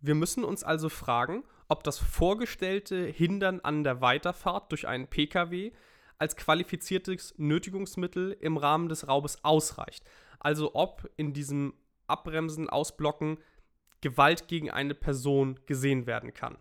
Wir 0.00 0.14
müssen 0.14 0.42
uns 0.42 0.64
also 0.64 0.88
fragen, 0.88 1.44
ob 1.68 1.84
das 1.84 1.98
vorgestellte 1.98 3.04
Hindern 3.04 3.60
an 3.60 3.84
der 3.84 4.00
Weiterfahrt 4.00 4.72
durch 4.72 4.88
einen 4.88 5.06
Pkw 5.06 5.72
als 6.18 6.36
qualifiziertes 6.36 7.34
Nötigungsmittel 7.36 8.36
im 8.40 8.56
Rahmen 8.56 8.88
des 8.88 9.06
Raubes 9.06 9.44
ausreicht. 9.44 10.02
Also 10.38 10.74
ob 10.74 11.10
in 11.16 11.34
diesem 11.34 11.74
Abbremsen, 12.06 12.70
Ausblocken 12.70 13.36
Gewalt 14.00 14.48
gegen 14.48 14.70
eine 14.70 14.94
Person 14.94 15.60
gesehen 15.66 16.06
werden 16.06 16.32
kann. 16.32 16.56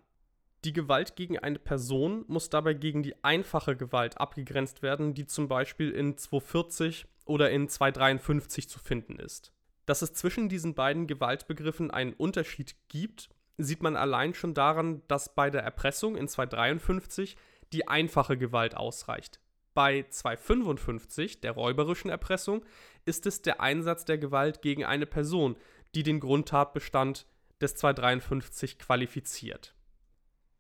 Die 0.65 0.73
Gewalt 0.73 1.15
gegen 1.15 1.39
eine 1.39 1.59
Person 1.59 2.25
muss 2.27 2.49
dabei 2.49 2.73
gegen 2.73 3.01
die 3.01 3.23
einfache 3.23 3.77
Gewalt 3.77 4.17
abgegrenzt 4.17 4.81
werden, 4.81 5.13
die 5.13 5.25
zum 5.25 5.47
Beispiel 5.47 5.91
in 5.91 6.17
240 6.17 7.05
oder 7.25 7.51
in 7.51 7.69
253 7.69 8.69
zu 8.69 8.79
finden 8.79 9.17
ist. 9.17 9.53
Dass 9.85 10.01
es 10.01 10.13
zwischen 10.13 10.49
diesen 10.49 10.75
beiden 10.75 11.07
Gewaltbegriffen 11.07 11.91
einen 11.91 12.13
Unterschied 12.13 12.75
gibt, 12.87 13.29
sieht 13.57 13.83
man 13.83 13.95
allein 13.95 14.33
schon 14.33 14.53
daran, 14.53 15.01
dass 15.07 15.35
bei 15.35 15.49
der 15.49 15.61
Erpressung 15.61 16.15
in 16.15 16.27
253 16.27 17.35
die 17.71 17.87
einfache 17.87 18.37
Gewalt 18.37 18.75
ausreicht. 18.75 19.39
Bei 19.73 20.05
255, 20.07 21.41
der 21.41 21.53
räuberischen 21.53 22.09
Erpressung, 22.09 22.63
ist 23.05 23.25
es 23.25 23.41
der 23.41 23.59
Einsatz 23.59 24.05
der 24.05 24.17
Gewalt 24.17 24.61
gegen 24.61 24.85
eine 24.85 25.05
Person, 25.05 25.55
die 25.95 26.03
den 26.03 26.19
Grundtatbestand 26.19 27.25
des 27.59 27.75
253 27.75 28.77
qualifiziert. 28.77 29.73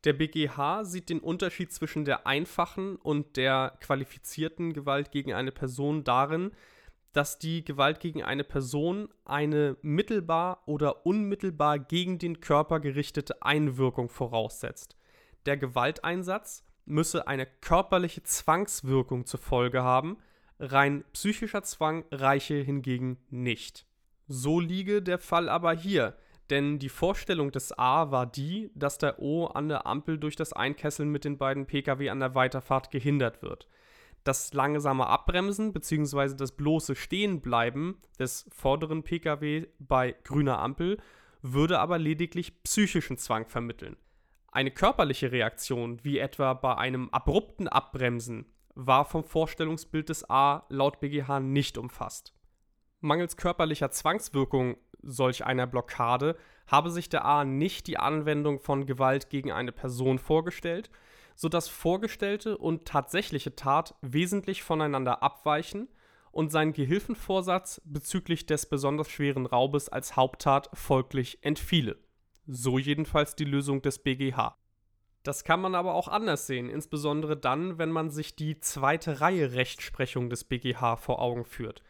Der 0.03 0.13
BGH 0.13 0.83
sieht 0.83 1.09
den 1.09 1.19
Unterschied 1.19 1.71
zwischen 1.71 2.03
der 2.03 2.27
einfachen 2.27 2.97
und 2.97 3.37
der 3.37 3.77
qualifizierten 3.79 4.73
Gewalt 4.73 5.11
gegen 5.11 5.33
eine 5.33 5.51
Person 5.51 6.03
darin, 6.03 6.51
dass 7.13 7.39
die 7.39 7.63
Gewalt 7.63 7.99
gegen 7.99 8.23
eine 8.23 8.43
Person 8.43 9.07
eine 9.23 9.77
mittelbar 9.81 10.63
oder 10.65 11.05
unmittelbar 11.05 11.79
gegen 11.79 12.17
den 12.17 12.41
Körper 12.41 12.79
gerichtete 12.79 13.43
Einwirkung 13.43 14.09
voraussetzt. 14.09 14.97
Der 15.45 15.55
Gewalteinsatz 15.57 16.65
müsse 16.85 17.27
eine 17.27 17.45
körperliche 17.45 18.23
Zwangswirkung 18.23 19.25
zur 19.25 19.39
Folge 19.39 19.83
haben, 19.83 20.17
rein 20.59 21.03
psychischer 21.13 21.63
Zwang 21.63 22.03
reiche 22.11 22.55
hingegen 22.55 23.17
nicht. 23.29 23.85
So 24.27 24.59
liege 24.59 25.01
der 25.01 25.19
Fall 25.19 25.49
aber 25.49 25.73
hier, 25.73 26.17
denn 26.53 26.77
die 26.77 26.89
Vorstellung 26.89 27.51
des 27.51 27.75
A 27.79 28.11
war 28.11 28.27
die, 28.27 28.69
dass 28.75 28.99
der 28.99 29.17
O 29.17 29.47
an 29.47 29.69
der 29.69 29.87
Ampel 29.87 30.19
durch 30.19 30.35
das 30.35 30.53
Einkesseln 30.53 31.09
mit 31.09 31.25
den 31.25 31.39
beiden 31.39 31.65
Pkw 31.65 32.09
an 32.09 32.19
der 32.19 32.35
Weiterfahrt 32.35 32.91
gehindert 32.91 33.41
wird. 33.41 33.67
Das 34.23 34.53
langsame 34.53 35.07
Abbremsen 35.07 35.73
bzw. 35.73 36.35
das 36.35 36.51
bloße 36.51 36.95
Stehenbleiben 36.95 37.97
des 38.19 38.47
vorderen 38.51 39.01
Pkw 39.01 39.65
bei 39.79 40.15
grüner 40.23 40.59
Ampel 40.59 40.97
würde 41.41 41.79
aber 41.79 41.97
lediglich 41.97 42.61
psychischen 42.61 43.17
Zwang 43.17 43.47
vermitteln. 43.47 43.97
Eine 44.51 44.69
körperliche 44.69 45.31
Reaktion, 45.31 46.03
wie 46.03 46.19
etwa 46.19 46.53
bei 46.53 46.77
einem 46.77 47.09
abrupten 47.09 47.67
Abbremsen, 47.67 48.45
war 48.75 49.05
vom 49.05 49.23
Vorstellungsbild 49.23 50.07
des 50.09 50.29
A 50.29 50.67
laut 50.69 50.99
BGH 50.99 51.39
nicht 51.39 51.79
umfasst. 51.79 52.35
Mangels 52.99 53.37
körperlicher 53.37 53.89
Zwangswirkung 53.89 54.77
solch 55.03 55.45
einer 55.45 55.67
Blockade 55.67 56.35
habe 56.67 56.89
sich 56.89 57.09
der 57.09 57.25
A 57.25 57.43
nicht 57.43 57.87
die 57.87 57.97
Anwendung 57.97 58.59
von 58.59 58.85
Gewalt 58.85 59.29
gegen 59.29 59.51
eine 59.51 59.71
Person 59.71 60.17
vorgestellt, 60.17 60.89
sodass 61.35 61.67
vorgestellte 61.67 62.57
und 62.57 62.85
tatsächliche 62.85 63.55
Tat 63.55 63.95
wesentlich 64.01 64.63
voneinander 64.63 65.23
abweichen 65.23 65.87
und 66.31 66.51
sein 66.51 66.73
Gehilfenvorsatz 66.73 67.81
bezüglich 67.85 68.45
des 68.45 68.65
besonders 68.65 69.09
schweren 69.09 69.45
Raubes 69.45 69.89
als 69.89 70.15
Haupttat 70.15 70.69
folglich 70.73 71.39
entfiele. 71.41 71.97
So 72.47 72.77
jedenfalls 72.77 73.35
die 73.35 73.45
Lösung 73.45 73.81
des 73.81 73.99
BGH. 73.99 74.57
Das 75.23 75.45
kann 75.45 75.61
man 75.61 75.73
aber 75.73 75.93
auch 75.93 76.09
anders 76.09 76.47
sehen, 76.47 76.69
insbesondere 76.69 77.37
dann, 77.37 77.77
wenn 77.77 77.91
man 77.91 78.09
sich 78.09 78.35
die 78.35 78.59
zweite 78.59 79.21
Reihe 79.21 79.53
Rechtsprechung 79.53 80.29
des 80.29 80.43
BGH 80.43 80.97
vor 80.97 81.21
Augen 81.21 81.45
führt. 81.45 81.81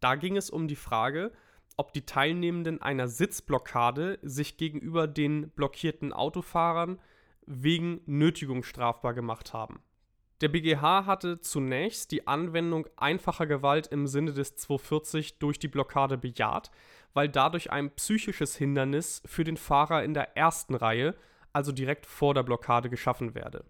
Da 0.00 0.14
ging 0.14 0.36
es 0.36 0.48
um 0.48 0.68
die 0.68 0.76
Frage, 0.76 1.32
ob 1.78 1.92
die 1.92 2.04
Teilnehmenden 2.04 2.82
einer 2.82 3.08
Sitzblockade 3.08 4.18
sich 4.22 4.58
gegenüber 4.58 5.06
den 5.06 5.50
blockierten 5.50 6.12
Autofahrern 6.12 7.00
wegen 7.46 8.00
Nötigung 8.04 8.62
strafbar 8.62 9.14
gemacht 9.14 9.54
haben. 9.54 9.80
Der 10.40 10.48
BGH 10.48 11.06
hatte 11.06 11.40
zunächst 11.40 12.12
die 12.12 12.26
Anwendung 12.26 12.86
einfacher 12.96 13.46
Gewalt 13.46 13.86
im 13.88 14.06
Sinne 14.06 14.32
des 14.32 14.56
240 14.56 15.38
durch 15.38 15.58
die 15.58 15.68
Blockade 15.68 16.18
bejaht, 16.18 16.70
weil 17.14 17.28
dadurch 17.28 17.72
ein 17.72 17.90
psychisches 17.92 18.56
Hindernis 18.56 19.22
für 19.24 19.44
den 19.44 19.56
Fahrer 19.56 20.04
in 20.04 20.14
der 20.14 20.36
ersten 20.36 20.74
Reihe, 20.74 21.14
also 21.52 21.72
direkt 21.72 22.06
vor 22.06 22.34
der 22.34 22.42
Blockade, 22.42 22.90
geschaffen 22.90 23.34
werde. 23.34 23.64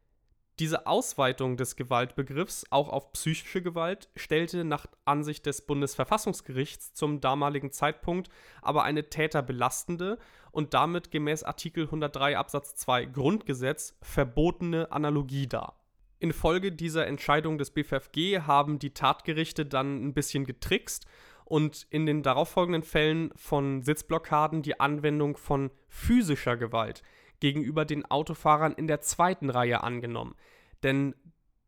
Diese 0.59 0.89
Ausweitung 0.89 1.57
des 1.57 1.77
Gewaltbegriffs 1.77 2.67
auch 2.71 2.89
auf 2.89 3.13
psychische 3.13 3.63
Gewalt 3.63 4.09
stellte 4.17 4.65
nach 4.65 4.87
Ansicht 5.05 5.47
des 5.47 5.63
Bundesverfassungsgerichts 5.63 6.95
zum 6.95 7.21
damaligen 7.21 7.71
Zeitpunkt 7.71 8.29
aber 8.61 8.83
eine 8.83 9.09
täterbelastende 9.09 10.19
und 10.51 10.75
damit 10.75 11.13
gemäß 11.13 11.45
Artikel 11.45 11.85
103 11.85 12.37
Absatz 12.37 12.75
2 12.75 13.07
Grundgesetz 13.07 13.97
verbotene 14.03 14.91
Analogie 14.91 15.47
dar. 15.47 15.79
Infolge 16.19 16.73
dieser 16.73 17.07
Entscheidung 17.07 17.59
des 17.59 17.71
BFFG 17.71 18.41
haben 18.41 18.81
die 18.81 18.95
Tatgerichte 18.95 19.65
dann 19.65 20.05
ein 20.05 20.13
bisschen 20.13 20.45
getrickst 20.45 21.07
und 21.45 21.87
in 21.91 22.05
den 22.05 22.25
darauffolgenden 22.25 22.83
Fällen 22.83 23.31
von 23.37 23.83
Sitzblockaden 23.83 24.63
die 24.63 24.81
Anwendung 24.81 25.37
von 25.37 25.71
physischer 25.89 26.57
Gewalt 26.57 27.05
gegenüber 27.41 27.85
den 27.85 28.05
Autofahrern 28.05 28.73
in 28.73 28.87
der 28.87 29.01
zweiten 29.01 29.51
Reihe 29.51 29.83
angenommen. 29.83 30.35
Denn 30.83 31.15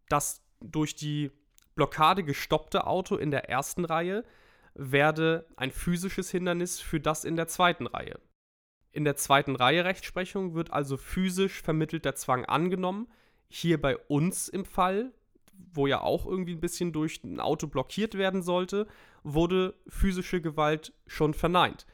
das 0.09 0.43
durch 0.61 0.95
die 0.95 1.31
Blockade 1.75 2.25
gestoppte 2.25 2.87
Auto 2.87 3.17
in 3.17 3.31
der 3.31 3.49
ersten 3.49 3.85
Reihe 3.85 4.25
werde 4.75 5.47
ein 5.57 5.71
physisches 5.71 6.31
Hindernis 6.31 6.81
für 6.81 7.01
das 7.01 7.25
in 7.25 7.37
der 7.37 7.49
zweiten 7.49 7.87
Reihe. 7.87 8.21
In 8.93 9.05
der 9.05 9.17
zweiten 9.17 9.57
Reihe 9.57 9.85
Rechtsprechung 9.85 10.55
wird 10.55 10.73
also 10.73 10.97
physisch 10.97 11.63
vermittelter 11.63 12.15
Zwang 12.15 12.45
angenommen. 12.45 13.09
Hier 13.49 13.81
bei 13.81 13.97
uns 13.97 14.49
im 14.49 14.65
Fall 14.65 15.13
wo 15.73 15.87
ja 15.87 16.01
auch 16.01 16.27
irgendwie 16.27 16.55
ein 16.55 16.61
bisschen 16.61 16.93
durch 16.93 17.23
ein 17.25 17.41
Auto 17.41 17.67
blockiert 17.67 18.15
werden 18.15 18.43
sollte, 18.43 18.87
wurde 19.23 19.75
physische 19.89 20.41
Gewalt 20.41 20.93
schon 21.07 21.35
verneint. 21.35 21.87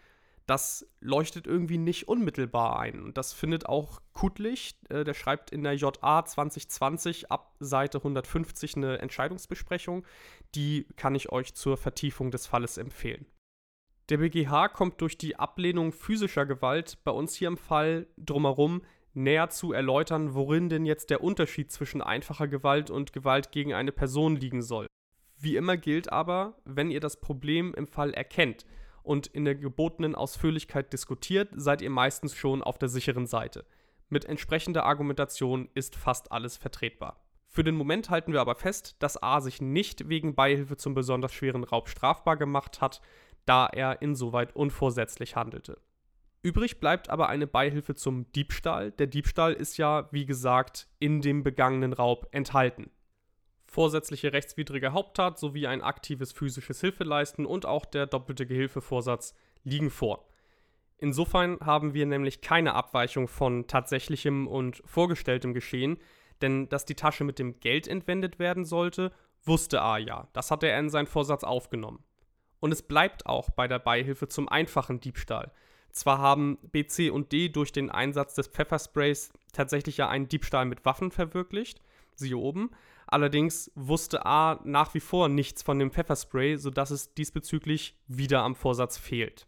Das 0.46 0.88
leuchtet 1.00 1.48
irgendwie 1.48 1.78
nicht 1.78 2.06
unmittelbar 2.06 2.78
ein. 2.78 3.02
Und 3.02 3.18
das 3.18 3.32
findet 3.32 3.66
auch 3.66 4.00
Kutlich, 4.12 4.76
äh, 4.88 5.04
der 5.04 5.12
schreibt 5.12 5.50
in 5.50 5.62
der 5.62 5.74
JA 5.74 6.24
2020 6.24 7.30
ab 7.30 7.54
Seite 7.60 7.98
150 7.98 8.76
eine 8.76 8.98
Entscheidungsbesprechung. 8.98 10.06
Die 10.54 10.86
kann 10.96 11.14
ich 11.14 11.32
euch 11.32 11.54
zur 11.54 11.76
Vertiefung 11.76 12.30
des 12.30 12.46
Falles 12.46 12.78
empfehlen. 12.78 13.26
Der 14.08 14.18
BGH 14.18 14.68
kommt 14.68 15.00
durch 15.00 15.18
die 15.18 15.36
Ablehnung 15.36 15.92
physischer 15.92 16.46
Gewalt 16.46 16.98
bei 17.02 17.10
uns 17.10 17.34
hier 17.34 17.48
im 17.48 17.58
Fall 17.58 18.06
drumherum 18.16 18.82
näher 19.14 19.50
zu 19.50 19.72
erläutern, 19.72 20.34
worin 20.34 20.68
denn 20.68 20.86
jetzt 20.86 21.10
der 21.10 21.24
Unterschied 21.24 21.72
zwischen 21.72 22.00
einfacher 22.00 22.46
Gewalt 22.46 22.90
und 22.90 23.12
Gewalt 23.12 23.50
gegen 23.50 23.74
eine 23.74 23.92
Person 23.92 24.36
liegen 24.36 24.62
soll. 24.62 24.86
Wie 25.38 25.56
immer 25.56 25.76
gilt 25.76 26.12
aber, 26.12 26.56
wenn 26.64 26.90
ihr 26.90 27.00
das 27.00 27.20
Problem 27.20 27.74
im 27.74 27.86
Fall 27.86 28.14
erkennt 28.14 28.64
und 29.06 29.28
in 29.28 29.44
der 29.44 29.54
gebotenen 29.54 30.14
Ausführlichkeit 30.14 30.92
diskutiert, 30.92 31.48
seid 31.54 31.80
ihr 31.80 31.90
meistens 31.90 32.34
schon 32.34 32.62
auf 32.62 32.78
der 32.78 32.88
sicheren 32.88 33.26
Seite. 33.26 33.64
Mit 34.08 34.24
entsprechender 34.24 34.84
Argumentation 34.84 35.68
ist 35.74 35.96
fast 35.96 36.32
alles 36.32 36.56
vertretbar. 36.56 37.20
Für 37.48 37.64
den 37.64 37.76
Moment 37.76 38.10
halten 38.10 38.32
wir 38.32 38.40
aber 38.40 38.54
fest, 38.54 38.96
dass 38.98 39.22
A 39.22 39.40
sich 39.40 39.62
nicht 39.62 40.08
wegen 40.08 40.34
Beihilfe 40.34 40.76
zum 40.76 40.94
besonders 40.94 41.32
schweren 41.32 41.64
Raub 41.64 41.88
strafbar 41.88 42.36
gemacht 42.36 42.80
hat, 42.80 43.00
da 43.46 43.66
er 43.66 44.02
insoweit 44.02 44.54
unvorsätzlich 44.54 45.36
handelte. 45.36 45.80
Übrig 46.42 46.78
bleibt 46.80 47.08
aber 47.08 47.28
eine 47.28 47.46
Beihilfe 47.46 47.94
zum 47.94 48.30
Diebstahl. 48.32 48.92
Der 48.92 49.06
Diebstahl 49.06 49.52
ist 49.52 49.78
ja, 49.78 50.08
wie 50.12 50.26
gesagt, 50.26 50.88
in 50.98 51.20
dem 51.20 51.42
begangenen 51.42 51.92
Raub 51.92 52.28
enthalten. 52.30 52.90
Vorsätzliche 53.66 54.32
rechtswidrige 54.32 54.92
Haupttat 54.92 55.38
sowie 55.38 55.66
ein 55.66 55.82
aktives 55.82 56.32
physisches 56.32 56.80
Hilfeleisten 56.80 57.46
und 57.46 57.66
auch 57.66 57.84
der 57.84 58.06
doppelte 58.06 58.46
Gehilfevorsatz 58.46 59.34
liegen 59.64 59.90
vor. 59.90 60.28
Insofern 60.98 61.58
haben 61.60 61.92
wir 61.92 62.06
nämlich 62.06 62.40
keine 62.40 62.74
Abweichung 62.74 63.28
von 63.28 63.66
tatsächlichem 63.66 64.46
und 64.46 64.82
vorgestelltem 64.86 65.52
Geschehen, 65.52 65.98
denn 66.40 66.68
dass 66.68 66.84
die 66.84 66.94
Tasche 66.94 67.24
mit 67.24 67.38
dem 67.38 67.60
Geld 67.60 67.86
entwendet 67.86 68.38
werden 68.38 68.64
sollte, 68.64 69.12
wusste 69.44 69.82
A 69.82 69.98
ja. 69.98 70.28
Das 70.32 70.50
hat 70.50 70.62
er 70.62 70.78
in 70.78 70.88
seinen 70.88 71.06
Vorsatz 71.06 71.44
aufgenommen. 71.44 72.02
Und 72.60 72.72
es 72.72 72.82
bleibt 72.82 73.26
auch 73.26 73.50
bei 73.50 73.68
der 73.68 73.78
Beihilfe 73.78 74.28
zum 74.28 74.48
einfachen 74.48 75.00
Diebstahl. 75.00 75.52
Zwar 75.90 76.18
haben 76.18 76.58
B, 76.72 76.86
C 76.86 77.10
und 77.10 77.32
D 77.32 77.48
durch 77.48 77.72
den 77.72 77.90
Einsatz 77.90 78.34
des 78.34 78.48
Pfeffersprays 78.48 79.32
tatsächlich 79.52 79.98
ja 79.98 80.08
einen 80.08 80.28
Diebstahl 80.28 80.64
mit 80.64 80.84
Waffen 80.84 81.10
verwirklicht, 81.10 81.80
siehe 82.16 82.36
oben, 82.36 82.70
allerdings 83.06 83.70
wusste 83.74 84.26
A 84.26 84.60
nach 84.64 84.94
wie 84.94 85.00
vor 85.00 85.28
nichts 85.28 85.62
von 85.62 85.78
dem 85.78 85.90
Pfefferspray, 85.90 86.56
sodass 86.56 86.90
es 86.90 87.14
diesbezüglich 87.14 87.98
wieder 88.06 88.42
am 88.42 88.54
Vorsatz 88.54 88.98
fehlt. 88.98 89.46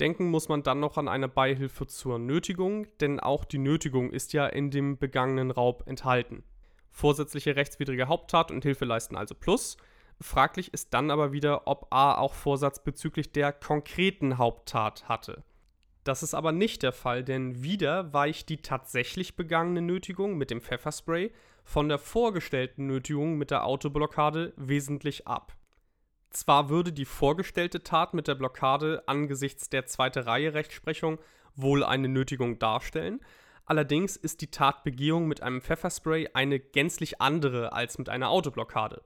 Denken 0.00 0.30
muss 0.30 0.48
man 0.48 0.62
dann 0.62 0.80
noch 0.80 0.96
an 0.96 1.08
eine 1.08 1.28
Beihilfe 1.28 1.86
zur 1.86 2.18
Nötigung, 2.18 2.86
denn 3.00 3.20
auch 3.20 3.44
die 3.44 3.58
Nötigung 3.58 4.10
ist 4.10 4.32
ja 4.32 4.46
in 4.46 4.70
dem 4.70 4.98
begangenen 4.98 5.50
Raub 5.50 5.84
enthalten. 5.86 6.42
Vorsätzliche 6.90 7.56
rechtswidrige 7.56 8.08
Haupttat 8.08 8.50
und 8.50 8.64
Hilfeleisten 8.64 9.16
also 9.16 9.34
plus, 9.34 9.76
Fraglich 10.22 10.72
ist 10.72 10.94
dann 10.94 11.10
aber 11.10 11.32
wieder, 11.32 11.66
ob 11.66 11.88
A 11.90 12.14
auch 12.14 12.34
Vorsatz 12.34 12.82
bezüglich 12.82 13.32
der 13.32 13.52
konkreten 13.52 14.38
Haupttat 14.38 15.08
hatte. 15.08 15.42
Das 16.04 16.22
ist 16.22 16.34
aber 16.34 16.50
nicht 16.50 16.82
der 16.82 16.92
Fall, 16.92 17.22
denn 17.22 17.62
wieder 17.62 18.12
weicht 18.12 18.48
die 18.48 18.62
tatsächlich 18.62 19.36
begangene 19.36 19.82
Nötigung 19.82 20.36
mit 20.36 20.50
dem 20.50 20.60
Pfefferspray 20.60 21.32
von 21.64 21.88
der 21.88 21.98
vorgestellten 21.98 22.86
Nötigung 22.86 23.36
mit 23.38 23.52
der 23.52 23.64
Autoblockade 23.64 24.52
wesentlich 24.56 25.28
ab. 25.28 25.56
Zwar 26.30 26.70
würde 26.70 26.92
die 26.92 27.04
vorgestellte 27.04 27.84
Tat 27.84 28.14
mit 28.14 28.26
der 28.26 28.34
Blockade 28.34 29.04
angesichts 29.06 29.68
der 29.68 29.86
zweite 29.86 30.26
Reihe 30.26 30.54
Rechtsprechung 30.54 31.18
wohl 31.54 31.84
eine 31.84 32.08
Nötigung 32.08 32.58
darstellen, 32.58 33.20
allerdings 33.66 34.16
ist 34.16 34.40
die 34.40 34.50
Tatbegehung 34.50 35.28
mit 35.28 35.42
einem 35.42 35.60
Pfefferspray 35.60 36.30
eine 36.32 36.58
gänzlich 36.58 37.20
andere 37.20 37.72
als 37.72 37.98
mit 37.98 38.08
einer 38.08 38.30
Autoblockade. 38.30 39.02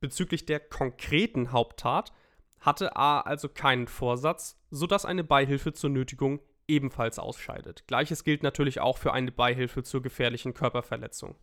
Bezüglich 0.00 0.44
der 0.44 0.60
konkreten 0.60 1.52
Haupttat 1.52 2.12
hatte 2.60 2.96
A 2.96 3.20
also 3.20 3.48
keinen 3.48 3.86
Vorsatz, 3.86 4.58
sodass 4.72 5.04
eine 5.04 5.22
Beihilfe 5.22 5.74
zur 5.74 5.90
Nötigung 5.90 6.40
ebenfalls 6.66 7.18
ausscheidet. 7.18 7.84
Gleiches 7.86 8.24
gilt 8.24 8.42
natürlich 8.42 8.80
auch 8.80 8.96
für 8.96 9.12
eine 9.12 9.30
Beihilfe 9.30 9.82
zur 9.82 10.00
gefährlichen 10.00 10.54
Körperverletzung. 10.54 11.36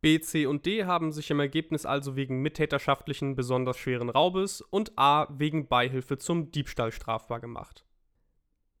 B, 0.00 0.18
C 0.20 0.46
und 0.46 0.64
D 0.66 0.84
haben 0.84 1.12
sich 1.12 1.30
im 1.30 1.38
Ergebnis 1.40 1.84
also 1.86 2.16
wegen 2.16 2.42
mittäterschaftlichen 2.42 3.36
besonders 3.36 3.76
schweren 3.76 4.08
Raubes 4.08 4.62
und 4.62 4.92
A 4.96 5.28
wegen 5.30 5.68
Beihilfe 5.68 6.16
zum 6.18 6.50
Diebstahl 6.50 6.90
strafbar 6.90 7.38
gemacht. 7.40 7.84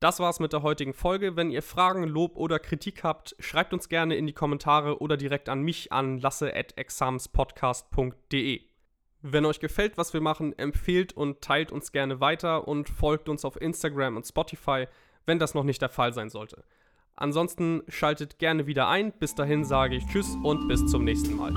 Das 0.00 0.18
war's 0.18 0.40
mit 0.40 0.54
der 0.54 0.62
heutigen 0.62 0.94
Folge. 0.94 1.36
Wenn 1.36 1.50
ihr 1.50 1.62
Fragen, 1.62 2.04
Lob 2.04 2.36
oder 2.36 2.58
Kritik 2.58 3.04
habt, 3.04 3.36
schreibt 3.38 3.72
uns 3.72 3.88
gerne 3.88 4.16
in 4.16 4.26
die 4.26 4.32
Kommentare 4.32 5.00
oder 5.00 5.16
direkt 5.16 5.48
an 5.48 5.62
mich 5.62 5.92
an 5.92 6.18
lasse@examspodcast.de. 6.18 8.73
Wenn 9.26 9.46
euch 9.46 9.58
gefällt, 9.58 9.96
was 9.96 10.12
wir 10.12 10.20
machen, 10.20 10.52
empfehlt 10.58 11.14
und 11.14 11.40
teilt 11.40 11.72
uns 11.72 11.92
gerne 11.92 12.20
weiter 12.20 12.68
und 12.68 12.90
folgt 12.90 13.30
uns 13.30 13.46
auf 13.46 13.58
Instagram 13.58 14.18
und 14.18 14.26
Spotify, 14.26 14.86
wenn 15.24 15.38
das 15.38 15.54
noch 15.54 15.64
nicht 15.64 15.80
der 15.80 15.88
Fall 15.88 16.12
sein 16.12 16.28
sollte. 16.28 16.62
Ansonsten 17.16 17.82
schaltet 17.88 18.38
gerne 18.38 18.66
wieder 18.66 18.86
ein. 18.88 19.12
Bis 19.12 19.34
dahin 19.34 19.64
sage 19.64 19.96
ich 19.96 20.04
Tschüss 20.08 20.36
und 20.42 20.68
bis 20.68 20.84
zum 20.88 21.04
nächsten 21.04 21.36
Mal. 21.36 21.54